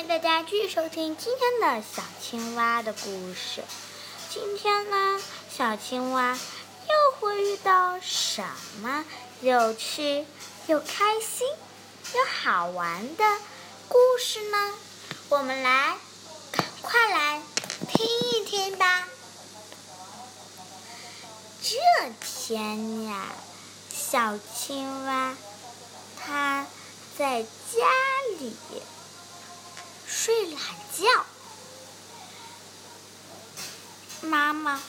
[0.00, 3.62] 欢迎大家继续收听今天的小青蛙的故事。
[4.30, 5.20] 今天呢，
[5.54, 6.38] 小青蛙
[6.88, 8.42] 又会遇到什
[8.80, 9.04] 么
[9.42, 10.24] 有趣
[10.68, 11.46] 又开心
[12.14, 13.24] 又好玩的
[13.88, 14.72] 故事呢？
[15.28, 15.98] 我们来，
[16.50, 17.42] 赶快来
[17.86, 19.06] 听一听吧。
[21.60, 21.76] 这
[22.24, 23.26] 天呀，
[23.92, 25.36] 小青蛙
[26.18, 26.66] 它
[27.18, 27.48] 在家
[28.38, 28.56] 里。
[30.12, 30.58] 睡懒
[30.92, 31.24] 觉，
[34.22, 34.82] 妈妈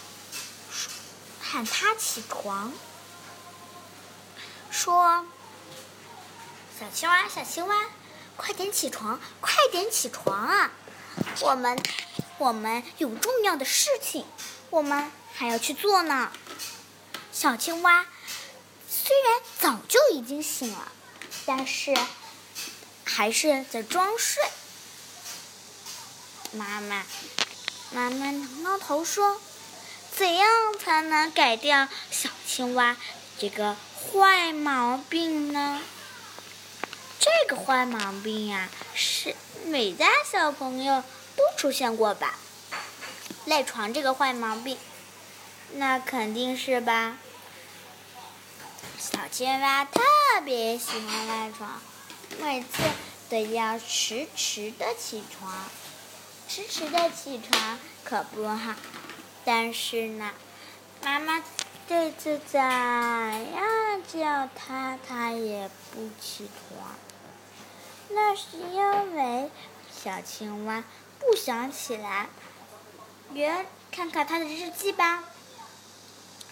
[1.39, 2.73] 喊他起床，
[4.71, 5.25] 说
[6.77, 7.75] ：“小青蛙，小青蛙，
[8.35, 10.71] 快点起床，快点起床啊！
[11.41, 11.79] 我们
[12.39, 14.25] 我们有重要的事情，
[14.71, 16.31] 我们还要去做呢。”
[17.31, 18.05] 小青蛙
[18.89, 20.91] 虽然早就已经醒了，
[21.45, 21.95] 但是
[23.05, 24.43] 还是在装睡。
[26.53, 27.05] 妈妈，
[27.91, 29.39] 妈妈挠挠头说
[30.13, 32.97] ：“怎样才能改掉小青蛙
[33.39, 35.81] 这个坏毛病呢？
[37.19, 39.33] 这个坏毛病呀，是
[39.65, 41.03] 每家小朋友
[41.37, 42.37] 都出现过吧？
[43.45, 44.77] 赖床这个坏毛病，
[45.75, 47.17] 那肯定是吧？
[48.99, 50.01] 小青蛙特
[50.43, 51.81] 别喜欢赖床，
[52.41, 52.67] 每次
[53.29, 55.49] 都要迟迟的起床。”
[56.53, 58.75] 迟迟的起床可不好，
[59.45, 60.31] 但是呢，
[61.01, 61.41] 妈妈
[61.87, 66.89] 这次怎样叫他，他也不起床。
[68.09, 69.49] 那是因为
[70.03, 70.83] 小青蛙
[71.19, 72.27] 不想起来。
[73.31, 75.23] 原看看他的日记吧。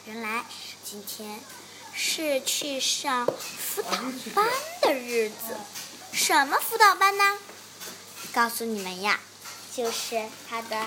[0.06, 0.46] 原来
[0.82, 1.42] 今天
[1.94, 3.92] 是去上辅导
[4.34, 4.48] 班
[4.82, 5.58] 的日子。
[6.14, 7.38] 什么辅导班呢？
[8.32, 9.20] 告诉你们呀。
[9.76, 10.86] 就是他的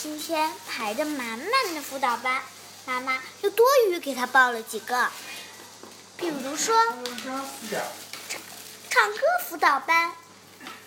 [0.00, 2.42] 今天排的满满的辅导班，
[2.86, 5.08] 妈妈又多余给他报了几个，
[6.16, 6.74] 比如说
[8.88, 10.12] 唱歌辅导班、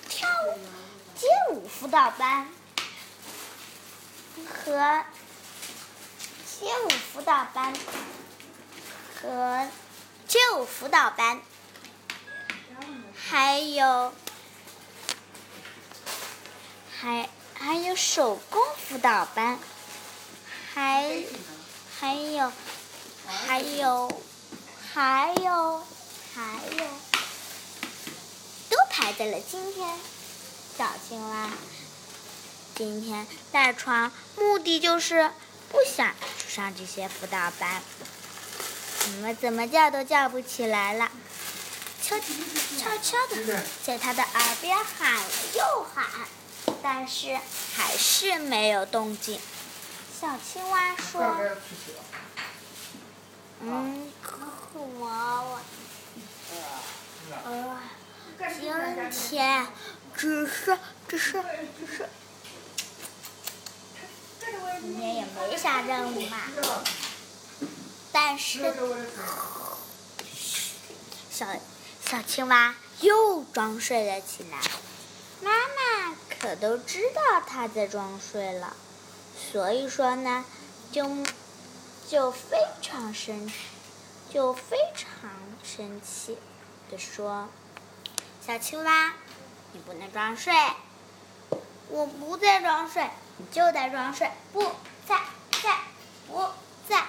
[0.09, 0.27] 跳
[1.15, 2.47] 街舞辅导班。
[4.65, 5.03] 和
[6.59, 7.73] 街舞辅导班。
[9.21, 9.67] 和
[10.27, 11.41] 街舞辅导班，
[13.15, 14.13] 还有。
[17.03, 17.27] 还
[17.59, 19.59] 还有手工辅导班，
[20.73, 21.21] 还
[21.99, 22.49] 还有
[23.27, 24.21] 还有
[24.93, 25.83] 还有
[26.33, 26.41] 还
[26.77, 26.85] 有，
[28.69, 29.97] 都排在了今天。
[30.77, 31.49] 小青蛙
[32.73, 35.29] 今天赖床，目的就是
[35.69, 36.15] 不想
[36.47, 37.81] 上这些辅导班。
[38.99, 41.11] 怎么怎么叫都叫不起来了，
[42.01, 42.25] 悄悄
[43.01, 46.05] 悄的在他的耳边喊了又喊。
[46.83, 47.39] 但是
[47.75, 49.39] 还是没有动静。
[50.19, 51.21] 小青蛙说
[53.63, 54.11] ：“嗯，
[54.73, 55.59] 我
[57.45, 57.77] 我，
[58.59, 58.73] 今
[59.29, 59.65] 天
[60.13, 60.77] 只是
[61.07, 61.41] 只是
[61.79, 62.09] 只是，
[64.81, 66.37] 今天也没啥任务嘛。
[68.11, 68.73] 但是，
[71.31, 71.47] 小
[72.05, 74.59] 小青蛙又装睡了起来。
[76.53, 78.75] 我。”都知道他在装睡了，
[79.51, 80.45] 所以说呢，
[80.91, 81.03] 就
[82.07, 83.53] 就非常生气，
[84.31, 85.31] 就非常
[85.63, 86.37] 生气
[86.91, 87.49] 的说
[88.45, 89.13] ：“小青蛙，
[89.71, 90.53] 你不能装睡！
[91.89, 94.29] 我不在装睡，你就在装睡！
[94.51, 94.61] 不
[95.07, 95.19] 在，
[95.63, 95.79] 在，
[96.27, 96.49] 不
[96.87, 97.05] 在，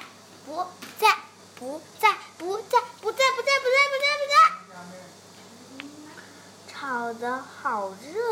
[0.47, 0.66] 不
[0.99, 1.16] 在，
[1.55, 4.34] 不在，不在，不在，不在，不在，不在，不在！”
[6.69, 8.24] 吵得好热！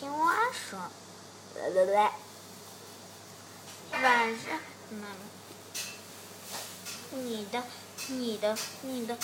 [0.00, 0.78] 青蛙说
[1.52, 1.94] ：“对对对，
[4.02, 4.58] 晚上，
[7.10, 7.62] 你的、
[8.08, 9.18] 你的、你的，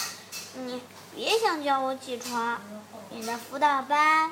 [0.56, 0.82] 你
[1.14, 2.60] 别想叫我起床。
[3.08, 4.30] 你的辅导班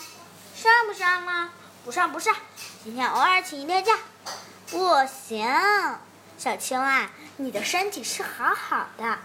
[0.54, 1.50] 上不上啊？
[1.82, 2.36] 不上不上，
[2.82, 3.98] 今天偶尔请一天假。
[4.68, 5.48] 不行，
[6.36, 7.08] 小青蛙，
[7.38, 9.18] 你的身体是好好的，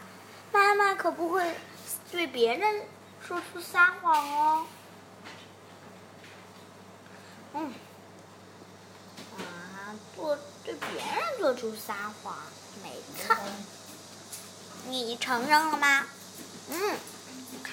[0.54, 1.54] 妈妈可不会
[2.13, 2.83] 对别人
[3.27, 4.66] 说出撒谎哦。”
[7.54, 7.74] 嗯，
[9.38, 12.36] 啊，做对别人做出撒谎，
[12.84, 13.36] 没错。
[14.88, 16.06] 你承认了吗？
[16.69, 16.98] 嗯，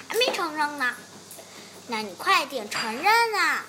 [0.07, 0.95] 还没承认呢。
[1.87, 3.63] 那你快点承认啊！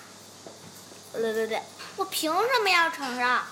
[1.13, 1.61] 对对对，
[1.95, 3.27] 我凭什么要承认？
[3.27, 3.47] 啊？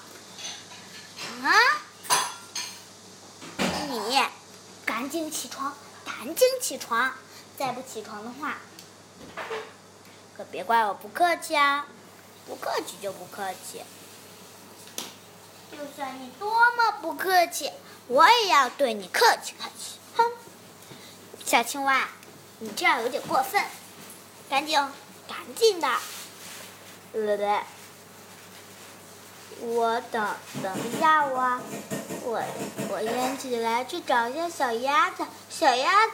[3.89, 4.21] 你
[4.85, 5.73] 赶紧起床，
[6.05, 7.13] 赶紧起床！
[7.57, 8.57] 再不起床的话，
[10.35, 11.87] 可别怪我不客气啊！
[12.47, 13.83] 不客气就不客气。
[15.71, 17.71] 就算你多么不客气，
[18.07, 19.99] 我也要对你客气客气。
[20.15, 20.31] 哼，
[21.45, 22.07] 小青蛙，
[22.59, 23.61] 你这样有点过分，
[24.49, 24.79] 赶紧
[25.27, 25.87] 赶紧的，
[27.11, 27.59] 对不对？
[29.59, 31.59] 我等等一下我，
[32.23, 32.43] 我
[32.89, 35.25] 我先起来去找一下小鸭子。
[35.49, 36.13] 小鸭子，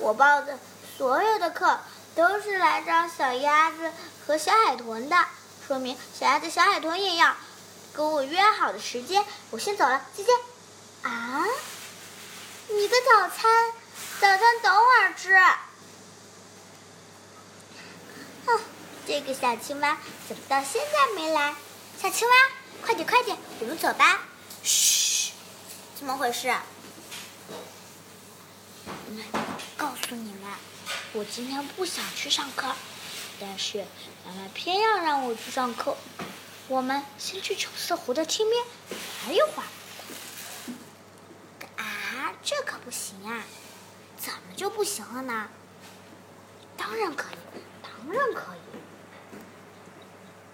[0.00, 0.58] 我报的
[0.98, 1.78] 所有的课
[2.14, 3.92] 都是来找小鸭子
[4.26, 5.16] 和小海豚的，
[5.70, 7.36] 说明小鸭子、小海豚也要。
[7.92, 10.34] 跟我约好的时间，我先走了，再见。
[11.02, 11.46] 啊，
[12.66, 13.72] 你的早餐，
[14.20, 15.32] 早餐等会儿吃。
[18.46, 18.60] 哼，
[19.06, 19.96] 这个小青蛙
[20.28, 21.54] 怎么到现在没来？
[22.02, 22.34] 小青蛙，
[22.84, 24.22] 快点快点，我们走吧。
[24.64, 25.30] 嘘，
[25.96, 26.52] 怎么回事？
[29.76, 30.50] 告诉你们，
[31.12, 32.74] 我今天不想去上课，
[33.40, 33.84] 但是
[34.26, 35.96] 妈妈偏要让我去上课。
[36.68, 38.64] 我们先去九色湖的天边
[39.24, 39.66] 玩一会儿。
[41.82, 43.42] 啊，这可不行啊！
[44.16, 45.48] 怎么就不行了呢？
[46.76, 47.38] 当然可以，
[47.82, 48.60] 当然可以。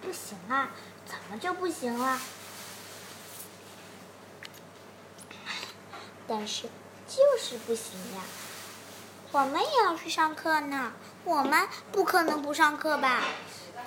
[0.01, 0.69] 不行啊？
[1.05, 2.19] 怎么就不行了？
[6.27, 6.63] 但是
[7.07, 8.21] 就是不行呀！
[9.31, 10.93] 我们也要去上课呢，
[11.27, 13.21] 我们不可能不上课吧？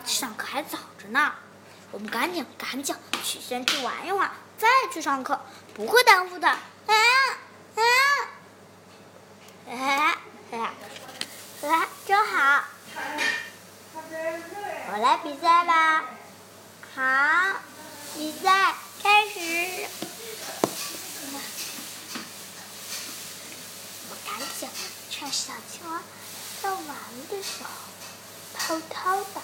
[0.05, 1.33] 上课还早着呢。
[1.91, 2.95] 我们赶紧赶紧
[3.25, 5.41] 去先去玩一玩，再去上课，
[5.73, 6.47] 不会耽误的。
[6.47, 6.59] 啊
[7.77, 7.83] 啊！
[9.71, 10.19] 哎
[10.53, 10.71] 哎，
[11.63, 12.65] 来，真好。
[14.93, 16.05] 我来比赛吧。
[16.95, 17.01] 好，
[18.15, 19.89] 比赛开始。
[24.11, 24.69] 我赶紧
[25.11, 26.03] 趁小青蛙
[26.63, 26.81] 在玩
[27.31, 27.71] 的时候，
[28.59, 29.41] 偷偷的。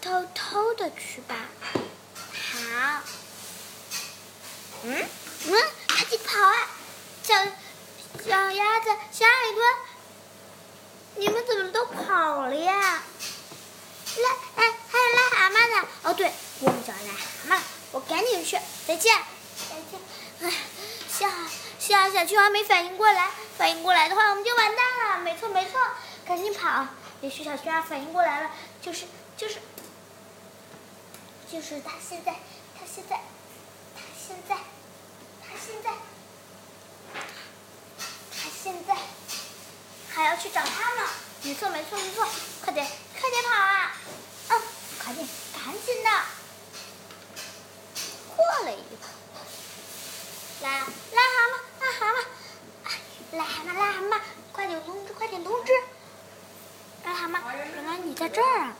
[0.00, 1.36] 偷偷的去吧，
[2.32, 3.02] 好。
[4.82, 5.08] 嗯
[5.46, 5.52] 嗯，
[5.88, 6.68] 赶紧跑啊！
[7.22, 7.34] 小
[8.24, 9.62] 小鸭子、小海豚，
[11.16, 13.02] 你们怎么都跑了呀？
[14.16, 15.88] 来，哎，还有癞蛤蟆呢。
[16.04, 17.60] 哦，对，我们找癞蛤蟆，
[17.92, 18.58] 我赶紧去。
[18.86, 19.22] 再见，
[19.68, 20.00] 再见。
[20.40, 20.52] 哎，
[21.90, 25.18] 小小青蛙没反应过来，反应过来的话，我们就完蛋了。
[25.24, 25.80] 没错，没错，
[26.24, 26.86] 赶紧跑。
[27.20, 28.50] 也许小青蛙反应过来了，
[28.80, 29.06] 就是
[29.36, 29.56] 就是。
[31.50, 32.32] 就是他现在，
[32.78, 33.18] 他现在，
[33.92, 34.54] 他现在，
[35.42, 35.90] 他现在，
[38.30, 38.96] 他现在
[40.14, 41.02] 还要去找他呢。
[41.42, 42.24] 没错，没错，没错，
[42.62, 42.86] 快点，
[43.20, 43.96] 快点跑啊！
[44.50, 44.62] 嗯，
[45.02, 46.10] 快点，赶紧的。
[48.36, 49.10] 过了一会儿，
[50.62, 50.82] 来，
[51.16, 52.14] 癞蛤蟆，癞蛤蟆，
[53.32, 54.20] 癞蛤蟆，癞蛤蟆，
[54.52, 55.72] 快点通知。
[57.06, 57.40] 癞蛤蟆，
[57.74, 58.76] 原来你在这儿啊！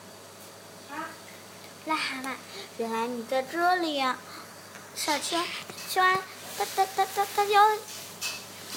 [1.87, 2.35] 癞蛤蟆，
[2.77, 4.19] 原来你在这里呀！
[4.95, 5.43] 小青，
[5.89, 6.15] 青蛙，
[6.59, 7.79] 大大大大大家，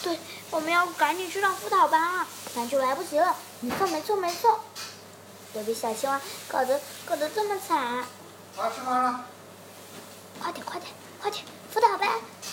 [0.04, 0.20] 对，
[0.52, 3.36] 我们要赶紧去上辅导班啊，不然就来不及了。
[3.60, 4.60] 没错，没错，没错。
[5.54, 8.06] 我被小青蛙搞得搞得这么惨。
[8.56, 9.26] 好，吃饭了。
[10.40, 10.92] 快点，快点，
[11.22, 11.44] 快点！
[11.72, 12.08] 辅导班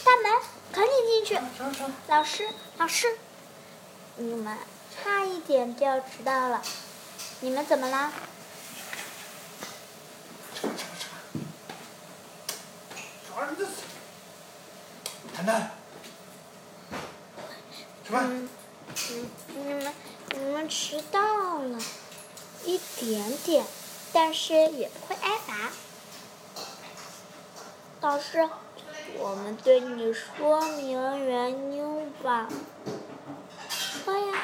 [0.04, 0.32] 大门，
[0.72, 1.38] 赶紧进去。
[2.08, 3.16] 老师，老师，
[4.20, 4.54] 你们
[4.94, 6.60] 差一点就要迟到了，
[7.40, 8.12] 你们怎么了？
[18.10, 18.48] 嗯，
[19.48, 19.94] 你们
[20.34, 21.78] 你们迟到了，
[22.66, 23.64] 一点点，
[24.12, 25.70] 但是也不会挨罚。
[28.02, 28.50] 老师，
[29.16, 32.46] 我们对你说明原因吧。
[34.04, 34.42] 说呀。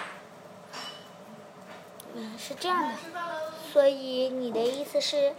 [2.14, 2.94] 嗯，是这样的，
[3.72, 5.34] 所以你的意思是，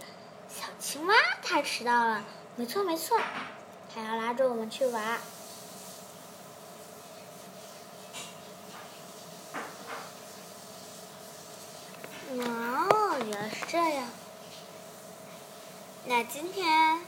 [0.48, 2.24] 小青蛙它迟到了？
[2.56, 3.18] 没错没错，
[3.94, 5.18] 它要拉着我们去玩。
[12.30, 14.08] 哦，原来是这样。
[16.04, 17.00] 那今天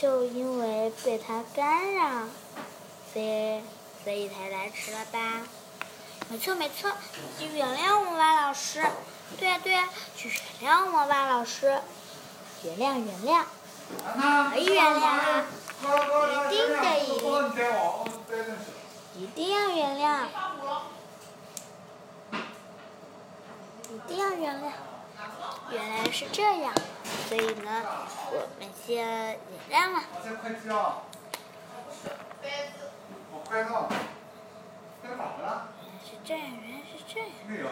[0.00, 2.28] 就因为被它干扰，
[3.12, 3.62] 所以
[4.04, 5.40] 所以才来迟了吧？
[6.28, 6.92] 没错没错，
[7.38, 8.84] 请原谅我吧，老师。
[9.38, 10.30] 对呀对呀，请
[10.60, 11.80] 原谅我吧，老师。
[12.62, 13.44] 原谅原谅，
[14.50, 15.44] 可以原谅啊，
[16.50, 16.98] 一定得
[19.16, 20.26] 一定要原谅。
[23.90, 24.72] 一定要原谅，
[25.70, 26.74] 原来是这样，
[27.28, 27.82] 所以呢，
[28.32, 30.02] 我们先原谅了。
[33.44, 33.88] 我快到，
[35.02, 35.24] 原来
[36.02, 37.04] 是这样，原来是。
[37.06, 37.28] 这样。
[37.46, 37.66] 没有。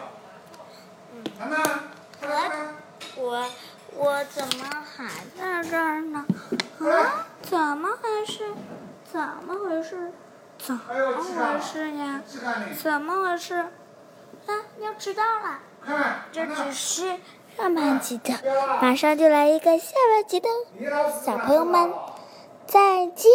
[1.39, 1.55] 楠楠，
[3.17, 3.21] 我。
[3.35, 3.45] 我
[3.95, 5.05] 我怎么还
[5.37, 6.25] 在这儿呢？
[6.79, 8.53] 啊，怎么回事？
[9.11, 10.11] 怎么回事？
[10.57, 12.21] 怎么回事呀？
[12.81, 13.53] 怎么回事？
[13.55, 15.59] 啊，要迟到了。
[16.31, 17.19] 这只是
[17.55, 18.33] 上半集的，
[18.81, 20.49] 马上就来一个下半集的，
[21.23, 21.93] 小朋友们
[22.65, 23.31] 再见。